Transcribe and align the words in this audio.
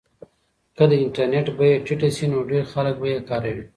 که 0.75 0.83
د 0.91 0.93
انټرنیټ 1.03 1.47
بیه 1.57 1.81
ټیټه 1.85 2.09
شي 2.15 2.25
نو 2.31 2.39
ډېر 2.51 2.63
خلک 2.73 2.95
به 3.01 3.07
یې 3.13 3.19
کاروي. 3.29 3.65